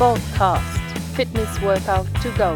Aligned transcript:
Sportcast 0.00 0.80
Fitness 1.14 1.60
Workout 1.60 2.06
to 2.22 2.30
Go. 2.38 2.54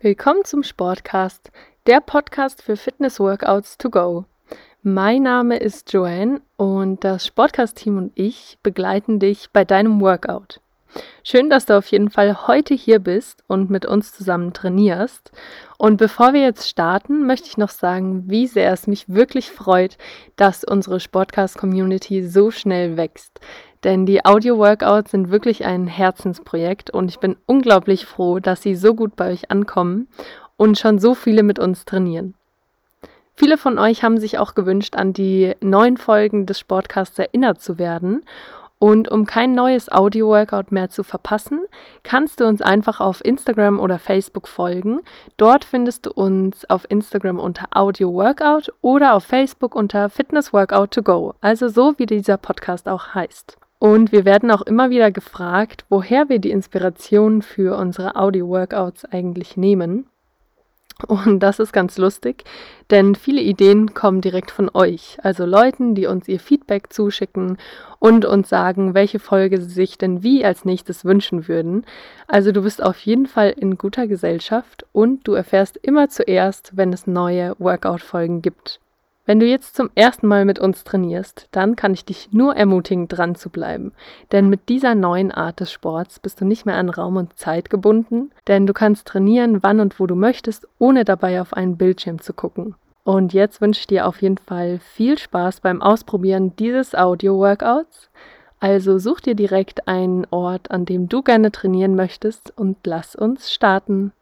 Willkommen 0.00 0.44
zum 0.44 0.64
Sportcast, 0.64 1.52
der 1.86 2.00
Podcast 2.00 2.60
für 2.60 2.76
Fitness 2.76 3.20
Workouts 3.20 3.78
to 3.78 3.88
Go. 3.88 4.24
Mein 4.82 5.22
Name 5.22 5.58
ist 5.58 5.92
Joanne 5.92 6.40
und 6.56 7.04
das 7.04 7.24
Sportcast-Team 7.24 7.98
und 7.98 8.12
ich 8.16 8.58
begleiten 8.64 9.20
dich 9.20 9.50
bei 9.52 9.64
deinem 9.64 10.00
Workout. 10.00 10.60
Schön, 11.24 11.50
dass 11.50 11.66
du 11.66 11.76
auf 11.76 11.86
jeden 11.86 12.10
Fall 12.10 12.46
heute 12.46 12.74
hier 12.74 12.98
bist 12.98 13.44
und 13.46 13.70
mit 13.70 13.86
uns 13.86 14.12
zusammen 14.12 14.52
trainierst. 14.52 15.32
Und 15.78 15.96
bevor 15.96 16.32
wir 16.32 16.40
jetzt 16.40 16.68
starten, 16.68 17.26
möchte 17.26 17.48
ich 17.48 17.56
noch 17.56 17.70
sagen, 17.70 18.24
wie 18.26 18.46
sehr 18.46 18.72
es 18.72 18.86
mich 18.86 19.08
wirklich 19.08 19.50
freut, 19.50 19.96
dass 20.36 20.64
unsere 20.64 21.00
Sportcast-Community 21.00 22.26
so 22.26 22.50
schnell 22.50 22.96
wächst. 22.96 23.40
Denn 23.84 24.06
die 24.06 24.24
Audio-Workouts 24.24 25.10
sind 25.10 25.30
wirklich 25.30 25.64
ein 25.64 25.86
Herzensprojekt 25.86 26.90
und 26.90 27.08
ich 27.08 27.18
bin 27.18 27.36
unglaublich 27.46 28.06
froh, 28.06 28.38
dass 28.38 28.62
sie 28.62 28.74
so 28.74 28.94
gut 28.94 29.16
bei 29.16 29.32
euch 29.32 29.50
ankommen 29.50 30.08
und 30.56 30.78
schon 30.78 30.98
so 30.98 31.14
viele 31.14 31.42
mit 31.42 31.58
uns 31.58 31.84
trainieren. 31.84 32.34
Viele 33.34 33.56
von 33.56 33.78
euch 33.78 34.04
haben 34.04 34.18
sich 34.18 34.38
auch 34.38 34.54
gewünscht, 34.54 34.94
an 34.94 35.12
die 35.12 35.54
neuen 35.60 35.96
Folgen 35.96 36.46
des 36.46 36.58
Sportcasts 36.58 37.18
erinnert 37.18 37.60
zu 37.60 37.78
werden. 37.78 38.24
Und 38.82 39.08
um 39.08 39.26
kein 39.26 39.54
neues 39.54 39.92
Audio-Workout 39.92 40.72
mehr 40.72 40.90
zu 40.90 41.04
verpassen, 41.04 41.60
kannst 42.02 42.40
du 42.40 42.46
uns 42.48 42.60
einfach 42.60 42.98
auf 42.98 43.24
Instagram 43.24 43.78
oder 43.78 44.00
Facebook 44.00 44.48
folgen. 44.48 45.02
Dort 45.36 45.64
findest 45.64 46.06
du 46.06 46.10
uns 46.10 46.68
auf 46.68 46.90
Instagram 46.90 47.38
unter 47.38 47.66
Audio 47.70 48.12
Workout 48.12 48.72
oder 48.80 49.14
auf 49.14 49.22
Facebook 49.22 49.76
unter 49.76 50.10
Fitness 50.10 50.52
Workout 50.52 50.90
to 50.90 51.04
Go, 51.04 51.34
also 51.40 51.68
so 51.68 51.94
wie 51.98 52.06
dieser 52.06 52.38
Podcast 52.38 52.88
auch 52.88 53.14
heißt. 53.14 53.56
Und 53.78 54.10
wir 54.10 54.24
werden 54.24 54.50
auch 54.50 54.62
immer 54.62 54.90
wieder 54.90 55.12
gefragt, 55.12 55.84
woher 55.88 56.28
wir 56.28 56.40
die 56.40 56.50
Inspiration 56.50 57.42
für 57.42 57.76
unsere 57.76 58.16
Audio-Workouts 58.16 59.04
eigentlich 59.04 59.56
nehmen. 59.56 60.08
Und 61.06 61.40
das 61.40 61.58
ist 61.58 61.72
ganz 61.72 61.98
lustig, 61.98 62.44
denn 62.90 63.14
viele 63.14 63.40
Ideen 63.40 63.94
kommen 63.94 64.20
direkt 64.20 64.50
von 64.50 64.70
euch, 64.72 65.18
also 65.22 65.44
Leuten, 65.44 65.94
die 65.94 66.06
uns 66.06 66.28
ihr 66.28 66.38
Feedback 66.38 66.92
zuschicken 66.92 67.58
und 67.98 68.24
uns 68.24 68.48
sagen, 68.48 68.94
welche 68.94 69.18
Folge 69.18 69.60
sie 69.60 69.70
sich 69.70 69.98
denn 69.98 70.22
wie 70.22 70.44
als 70.44 70.64
nächstes 70.64 71.04
wünschen 71.04 71.48
würden. 71.48 71.84
Also 72.28 72.52
du 72.52 72.62
bist 72.62 72.82
auf 72.82 72.98
jeden 73.00 73.26
Fall 73.26 73.50
in 73.50 73.78
guter 73.78 74.06
Gesellschaft 74.06 74.86
und 74.92 75.26
du 75.26 75.34
erfährst 75.34 75.76
immer 75.76 76.08
zuerst, 76.08 76.76
wenn 76.76 76.92
es 76.92 77.06
neue 77.06 77.56
Workout-Folgen 77.58 78.42
gibt. 78.42 78.80
Wenn 79.24 79.38
du 79.38 79.46
jetzt 79.46 79.76
zum 79.76 79.88
ersten 79.94 80.26
Mal 80.26 80.44
mit 80.44 80.58
uns 80.58 80.82
trainierst, 80.82 81.46
dann 81.52 81.76
kann 81.76 81.94
ich 81.94 82.04
dich 82.04 82.32
nur 82.32 82.56
ermutigen, 82.56 83.06
dran 83.06 83.36
zu 83.36 83.50
bleiben. 83.50 83.92
Denn 84.32 84.48
mit 84.48 84.68
dieser 84.68 84.96
neuen 84.96 85.30
Art 85.30 85.60
des 85.60 85.70
Sports 85.70 86.18
bist 86.18 86.40
du 86.40 86.44
nicht 86.44 86.66
mehr 86.66 86.74
an 86.74 86.90
Raum 86.90 87.16
und 87.16 87.38
Zeit 87.38 87.70
gebunden, 87.70 88.32
denn 88.48 88.66
du 88.66 88.72
kannst 88.72 89.06
trainieren, 89.06 89.62
wann 89.62 89.78
und 89.78 90.00
wo 90.00 90.06
du 90.08 90.16
möchtest, 90.16 90.66
ohne 90.78 91.04
dabei 91.04 91.40
auf 91.40 91.54
einen 91.54 91.76
Bildschirm 91.76 92.20
zu 92.20 92.32
gucken. 92.32 92.74
Und 93.04 93.32
jetzt 93.32 93.60
wünsche 93.60 93.80
ich 93.80 93.86
dir 93.86 94.06
auf 94.06 94.22
jeden 94.22 94.38
Fall 94.38 94.80
viel 94.80 95.18
Spaß 95.18 95.60
beim 95.60 95.82
Ausprobieren 95.82 96.56
dieses 96.56 96.94
Audio-Workouts. 96.94 98.10
Also 98.58 98.98
such 98.98 99.20
dir 99.20 99.34
direkt 99.34 99.88
einen 99.88 100.26
Ort, 100.30 100.70
an 100.70 100.84
dem 100.84 101.08
du 101.08 101.22
gerne 101.22 101.50
trainieren 101.50 101.96
möchtest 101.96 102.56
und 102.56 102.76
lass 102.84 103.16
uns 103.16 103.52
starten. 103.52 104.12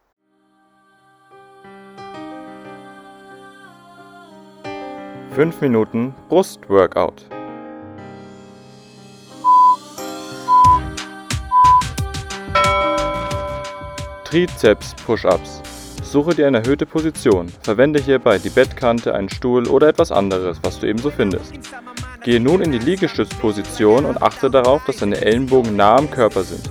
5 5.33 5.61
Minuten 5.61 6.13
Brustworkout. 6.29 7.15
Trizeps 14.25 14.97
Push-ups. 15.07 15.63
Suche 16.03 16.35
dir 16.35 16.49
eine 16.49 16.59
erhöhte 16.59 16.85
Position. 16.85 17.49
Verwende 17.63 18.01
hierbei 18.01 18.39
die 18.39 18.51
Bettkante, 18.51 19.15
einen 19.15 19.29
Stuhl 19.29 19.69
oder 19.69 19.87
etwas 19.87 20.11
anderes, 20.11 20.59
was 20.65 20.81
du 20.81 20.89
ebenso 20.89 21.11
findest. 21.11 21.55
Gehe 22.25 22.41
nun 22.41 22.61
in 22.61 22.73
die 22.73 22.79
Liegestützposition 22.79 24.07
und 24.07 24.21
achte 24.21 24.51
darauf, 24.51 24.85
dass 24.85 24.97
deine 24.97 25.21
Ellenbogen 25.21 25.77
nah 25.77 25.97
am 25.97 26.11
Körper 26.11 26.43
sind. 26.43 26.69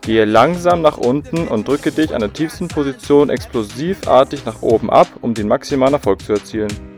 Gehe 0.00 0.24
langsam 0.24 0.82
nach 0.82 0.98
unten 0.98 1.46
und 1.46 1.68
drücke 1.68 1.92
dich 1.92 2.12
an 2.12 2.20
der 2.20 2.32
tiefsten 2.32 2.66
Position 2.66 3.30
explosivartig 3.30 4.44
nach 4.44 4.60
oben 4.60 4.90
ab, 4.90 5.06
um 5.20 5.34
den 5.34 5.46
maximalen 5.46 5.94
Erfolg 5.94 6.20
zu 6.22 6.32
erzielen. 6.32 6.91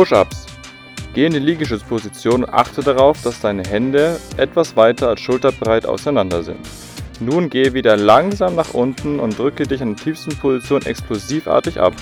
Push-ups. 0.00 0.46
Geh 1.12 1.26
in 1.26 1.34
die 1.34 1.38
Liegestützposition 1.40 2.44
und 2.44 2.54
achte 2.54 2.80
darauf, 2.80 3.20
dass 3.20 3.42
deine 3.42 3.64
Hände 3.64 4.18
etwas 4.38 4.74
weiter 4.74 5.10
als 5.10 5.20
schulterbreit 5.20 5.84
auseinander 5.84 6.42
sind. 6.42 6.66
Nun 7.20 7.50
gehe 7.50 7.74
wieder 7.74 7.98
langsam 7.98 8.54
nach 8.54 8.72
unten 8.72 9.20
und 9.20 9.38
drücke 9.38 9.64
dich 9.64 9.82
an 9.82 9.94
der 9.94 10.02
tiefsten 10.02 10.34
Position 10.38 10.80
explosivartig 10.86 11.78
ab. 11.78 11.92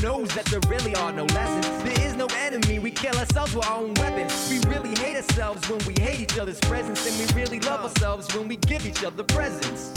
knows 0.00 0.28
that 0.34 0.44
there 0.46 0.60
really 0.68 0.94
are 0.94 1.12
no 1.12 1.24
lessons. 1.24 1.66
There 1.82 2.06
is 2.06 2.14
no 2.14 2.28
enemy, 2.46 2.78
we 2.78 2.92
kill 2.92 3.16
ourselves 3.18 3.52
with 3.52 3.66
our 3.66 3.82
own 3.82 3.94
weapons. 3.94 4.17
Ourselves 5.38 5.70
when 5.70 5.78
we 5.86 6.02
hate 6.02 6.18
each 6.18 6.36
other's 6.36 6.58
presence, 6.62 7.06
and 7.06 7.16
we 7.16 7.40
really 7.40 7.60
love 7.60 7.84
ourselves 7.84 8.26
when 8.34 8.48
we 8.48 8.56
give 8.56 8.84
each 8.84 9.04
other 9.04 9.22
presents. 9.22 9.92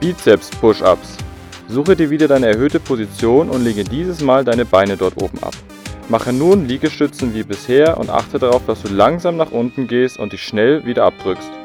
Bizeps 0.00 0.48
Push-Ups. 0.48 1.18
Suche 1.68 1.96
dir 1.96 2.08
wieder 2.08 2.28
deine 2.28 2.46
erhöhte 2.46 2.80
Position 2.80 3.50
und 3.50 3.62
lege 3.62 3.84
dieses 3.84 4.22
Mal 4.22 4.42
deine 4.44 4.64
Beine 4.64 4.96
dort 4.96 5.20
oben 5.20 5.42
ab. 5.42 5.52
Mache 6.08 6.32
nun 6.32 6.66
Liegestützen 6.66 7.34
wie 7.34 7.42
bisher 7.42 7.98
und 7.98 8.08
achte 8.08 8.38
darauf, 8.38 8.64
dass 8.64 8.80
du 8.80 8.88
langsam 8.88 9.36
nach 9.36 9.50
unten 9.50 9.86
gehst 9.86 10.18
und 10.18 10.32
dich 10.32 10.42
schnell 10.42 10.86
wieder 10.86 11.04
abdrückst. 11.04 11.57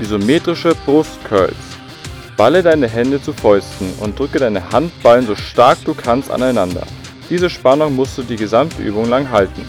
Isometrische 0.00 0.74
Brustcurls. 0.86 1.54
Balle 2.36 2.62
deine 2.62 2.88
Hände 2.88 3.20
zu 3.20 3.34
Fäusten 3.34 3.92
und 4.00 4.18
drücke 4.18 4.38
deine 4.38 4.72
Handballen 4.72 5.26
so 5.26 5.36
stark 5.36 5.78
du 5.84 5.92
kannst 5.92 6.30
aneinander. 6.30 6.86
Diese 7.28 7.50
Spannung 7.50 7.94
musst 7.94 8.16
du 8.16 8.22
die 8.22 8.36
gesamte 8.36 8.82
Übung 8.82 9.08
lang 9.10 9.30
halten. 9.30 9.62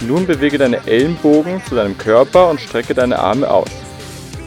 Nun 0.00 0.26
bewege 0.26 0.58
deine 0.58 0.84
Ellenbogen 0.86 1.62
zu 1.64 1.76
deinem 1.76 1.96
Körper 1.96 2.50
und 2.50 2.60
strecke 2.60 2.92
deine 2.92 3.18
Arme 3.18 3.48
aus. 3.48 3.70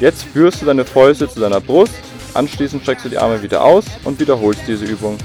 Jetzt 0.01 0.23
führst 0.23 0.61
du 0.61 0.65
deine 0.65 0.83
Fäuste 0.83 1.29
zu 1.29 1.39
deiner 1.39 1.61
Brust, 1.61 1.93
anschließend 2.33 2.83
streckst 2.83 3.05
du 3.05 3.09
die 3.09 3.17
Arme 3.17 3.41
wieder 3.41 3.63
aus 3.63 3.85
und 4.03 4.19
wiederholst 4.19 4.61
diese 4.67 4.83
Übung. 4.83 5.17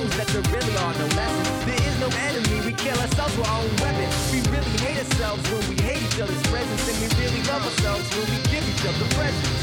proves 0.00 0.16
that 0.16 0.28
there 0.28 0.42
really 0.52 0.76
are 0.76 0.94
no 0.94 1.06
lessons. 1.16 1.64
There 1.68 1.82
is 1.88 1.96
no 2.00 2.08
enemy, 2.28 2.66
we 2.66 2.72
kill 2.72 2.98
ourselves 2.98 3.36
with 3.36 3.48
our 3.48 3.60
own 3.60 3.76
weapons. 3.84 4.14
We 4.32 4.40
really 4.48 4.76
hate 4.84 4.98
ourselves 5.04 5.42
when 5.50 5.62
we 5.68 5.76
hate 5.82 6.02
each 6.02 6.20
other's 6.20 6.42
presence, 6.48 6.88
and 6.88 6.96
we 7.00 7.08
really 7.20 7.42
love 7.44 7.62
ourselves 7.64 8.08
when 8.16 8.26
we 8.32 8.38
give 8.52 8.64
each 8.72 8.84
other 8.88 9.06
presents. 9.16 9.60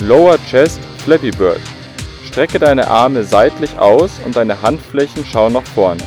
Lower 0.00 0.38
Chest 0.50 0.80
Flappy 1.04 1.30
Bird. 1.30 1.60
Strecke 2.24 2.58
deine 2.58 2.88
Arme 2.88 3.24
seitlich 3.24 3.78
aus 3.78 4.12
und 4.24 4.36
deine 4.36 4.62
Handflächen 4.62 5.24
schauen 5.26 5.54
nach 5.54 5.66
vorne. 5.66 6.04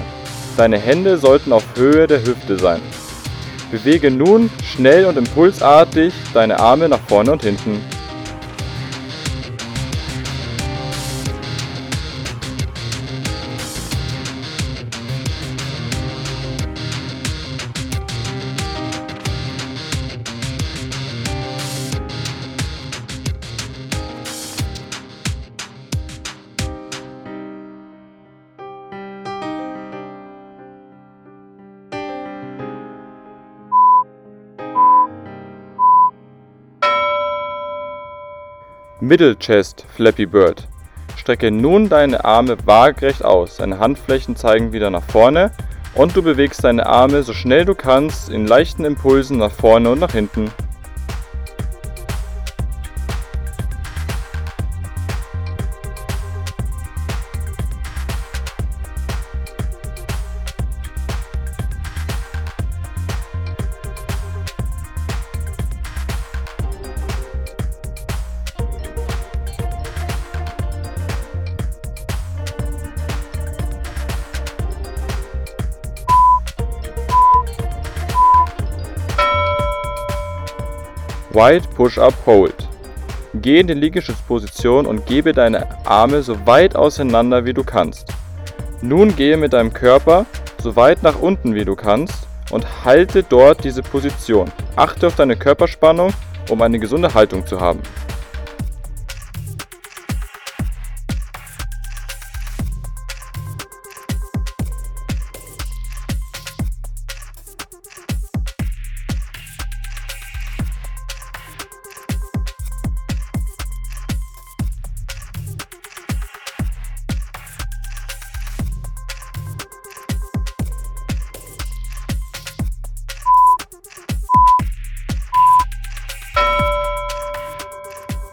Deine 0.58 0.78
Hände 0.80 1.18
sollten 1.18 1.52
auf 1.52 1.66
Höhe 1.76 2.08
der 2.08 2.24
Hüfte 2.24 2.58
sein. 2.58 2.82
Bewege 3.72 4.12
nun 4.12 4.50
schnell 4.64 5.06
und 5.06 5.18
impulsartig 5.18 6.14
deine 6.34 6.60
Arme 6.60 6.90
nach 6.90 7.00
vorne 7.08 7.32
und 7.32 7.44
hinten. 7.44 7.80
Middle 39.04 39.36
Chest 39.36 39.84
Flappy 39.96 40.28
Bird. 40.28 40.68
Strecke 41.18 41.50
nun 41.50 41.90
deine 41.90 42.24
Arme 42.24 42.56
waagerecht 42.66 43.26
aus, 43.26 43.58
deine 43.58 43.80
Handflächen 43.80 44.36
zeigen 44.36 44.74
wieder 44.74 44.92
nach 44.92 45.02
vorne 45.02 45.50
und 45.96 46.16
du 46.16 46.22
bewegst 46.22 46.64
deine 46.64 46.86
Arme 46.86 47.24
so 47.24 47.34
schnell 47.34 47.66
du 47.66 47.74
kannst 47.74 48.30
in 48.30 48.46
leichten 48.46 48.86
Impulsen 48.86 49.40
nach 49.40 49.52
vorne 49.52 49.90
und 49.90 50.00
nach 50.00 50.12
hinten. 50.12 50.52
Wide 81.34 81.66
Push-Up 81.76 82.14
Hold. 82.26 82.68
Geh 83.36 83.62
in 83.62 83.68
die 83.68 83.74
Liegestützposition 83.74 84.86
und 84.86 85.06
gebe 85.06 85.32
deine 85.32 85.66
Arme 85.86 86.24
so 86.24 86.46
weit 86.46 86.76
auseinander 86.76 87.46
wie 87.46 87.54
du 87.54 87.64
kannst. 87.64 88.14
Nun 88.82 89.16
gehe 89.16 89.38
mit 89.38 89.54
deinem 89.54 89.72
Körper 89.72 90.26
so 90.62 90.76
weit 90.76 91.04
nach 91.04 91.18
unten 91.20 91.56
wie 91.56 91.64
du 91.64 91.78
kannst 91.78 92.28
und 92.52 92.84
halte 92.84 93.24
dort 93.24 93.64
diese 93.64 93.82
Position. 93.82 94.52
Achte 94.76 95.08
auf 95.08 95.16
deine 95.16 95.38
Körperspannung, 95.38 96.12
um 96.50 96.62
eine 96.62 96.80
gesunde 96.80 97.14
Haltung 97.14 97.48
zu 97.48 97.62
haben. 97.62 97.80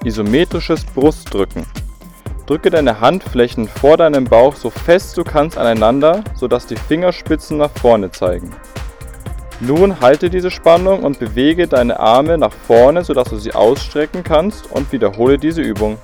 Isometrisches 0.04 0.84
Brustdrücken. 0.84 1.66
Drücke 2.46 2.70
deine 2.70 3.00
Handflächen 3.00 3.66
vor 3.66 3.96
deinem 3.96 4.24
Bauch 4.24 4.54
so 4.54 4.70
fest 4.70 5.16
du 5.16 5.24
kannst 5.24 5.58
aneinander, 5.58 6.22
sodass 6.36 6.66
die 6.66 6.76
Fingerspitzen 6.76 7.58
nach 7.58 7.72
vorne 7.72 8.12
zeigen. 8.12 8.54
Nun 9.58 10.00
halte 10.00 10.30
diese 10.30 10.52
Spannung 10.52 11.02
und 11.02 11.18
bewege 11.18 11.66
deine 11.66 11.98
Arme 11.98 12.38
nach 12.38 12.52
vorne, 12.52 13.02
sodass 13.02 13.30
du 13.30 13.38
sie 13.38 13.52
ausstrecken 13.52 14.22
kannst 14.22 14.70
und 14.70 14.92
wiederhole 14.92 15.36
diese 15.36 15.62
Übung. 15.62 15.98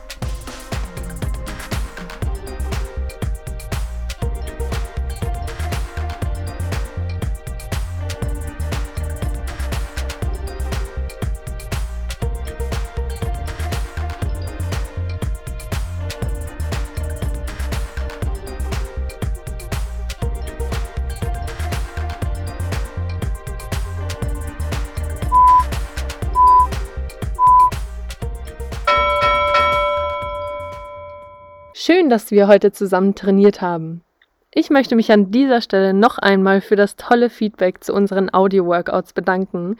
Schön, 32.04 32.10
dass 32.10 32.30
wir 32.30 32.48
heute 32.48 32.70
zusammen 32.70 33.14
trainiert 33.14 33.62
haben. 33.62 34.02
Ich 34.50 34.68
möchte 34.68 34.94
mich 34.94 35.10
an 35.10 35.30
dieser 35.30 35.62
Stelle 35.62 35.94
noch 35.94 36.18
einmal 36.18 36.60
für 36.60 36.76
das 36.76 36.96
tolle 36.96 37.30
Feedback 37.30 37.82
zu 37.82 37.94
unseren 37.94 38.28
Audio-Workouts 38.30 39.14
bedanken, 39.14 39.78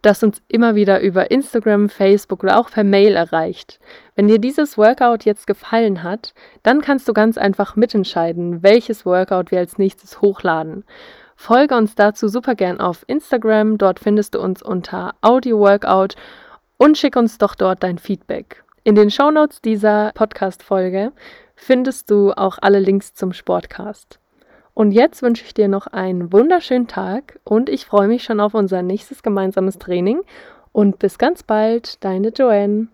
das 0.00 0.22
uns 0.22 0.40
immer 0.46 0.76
wieder 0.76 1.00
über 1.00 1.32
Instagram, 1.32 1.88
Facebook 1.88 2.44
oder 2.44 2.60
auch 2.60 2.70
per 2.70 2.84
Mail 2.84 3.16
erreicht. 3.16 3.80
Wenn 4.14 4.28
dir 4.28 4.38
dieses 4.38 4.78
Workout 4.78 5.24
jetzt 5.24 5.48
gefallen 5.48 6.04
hat, 6.04 6.34
dann 6.62 6.82
kannst 6.82 7.08
du 7.08 7.12
ganz 7.12 7.36
einfach 7.36 7.74
mitentscheiden, 7.74 8.62
welches 8.62 9.04
Workout 9.04 9.50
wir 9.50 9.58
als 9.58 9.76
nächstes 9.76 10.20
hochladen. 10.20 10.84
Folge 11.34 11.74
uns 11.74 11.96
dazu 11.96 12.28
super 12.28 12.54
gern 12.54 12.78
auf 12.78 13.02
Instagram, 13.08 13.76
dort 13.76 13.98
findest 13.98 14.36
du 14.36 14.40
uns 14.40 14.62
unter 14.62 15.16
Audio 15.20 15.58
Workout 15.58 16.14
und 16.76 16.96
schick 16.96 17.16
uns 17.16 17.38
doch 17.38 17.56
dort 17.56 17.82
dein 17.82 17.98
Feedback. 17.98 18.62
In 18.84 18.94
den 18.94 19.10
Shownotes 19.10 19.62
dieser 19.62 20.12
Podcast-Folge 20.14 21.10
findest 21.56 22.10
du 22.10 22.32
auch 22.32 22.58
alle 22.60 22.78
Links 22.78 23.14
zum 23.14 23.32
Sportcast. 23.32 24.20
Und 24.74 24.92
jetzt 24.92 25.22
wünsche 25.22 25.44
ich 25.44 25.54
dir 25.54 25.68
noch 25.68 25.86
einen 25.86 26.32
wunderschönen 26.32 26.86
Tag 26.86 27.40
und 27.44 27.70
ich 27.70 27.86
freue 27.86 28.08
mich 28.08 28.22
schon 28.22 28.40
auf 28.40 28.54
unser 28.54 28.82
nächstes 28.82 29.22
gemeinsames 29.22 29.78
Training. 29.78 30.20
Und 30.72 30.98
bis 30.98 31.16
ganz 31.16 31.42
bald, 31.42 32.04
deine 32.04 32.28
Joanne. 32.28 32.88